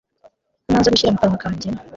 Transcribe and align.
ko 0.63 0.69
nanze 0.71 0.89
gushyira 0.89 1.13
mu 1.13 1.19
kanwa 1.21 1.41
kanjye 1.43 1.67